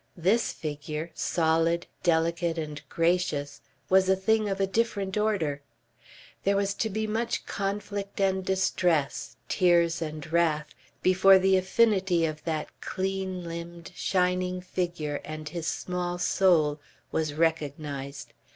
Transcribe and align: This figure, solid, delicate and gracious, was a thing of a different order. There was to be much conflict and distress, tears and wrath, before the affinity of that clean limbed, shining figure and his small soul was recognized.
This 0.17 0.51
figure, 0.51 1.11
solid, 1.13 1.85
delicate 2.01 2.57
and 2.57 2.81
gracious, 2.89 3.61
was 3.87 4.09
a 4.09 4.15
thing 4.15 4.49
of 4.49 4.59
a 4.59 4.65
different 4.65 5.15
order. 5.15 5.61
There 6.43 6.55
was 6.55 6.73
to 6.73 6.89
be 6.89 7.05
much 7.05 7.45
conflict 7.45 8.19
and 8.19 8.43
distress, 8.43 9.35
tears 9.47 10.01
and 10.01 10.25
wrath, 10.33 10.73
before 11.03 11.37
the 11.37 11.55
affinity 11.55 12.25
of 12.25 12.43
that 12.45 12.69
clean 12.81 13.43
limbed, 13.43 13.91
shining 13.93 14.59
figure 14.59 15.21
and 15.23 15.47
his 15.49 15.67
small 15.67 16.17
soul 16.17 16.79
was 17.11 17.35
recognized. 17.35 18.33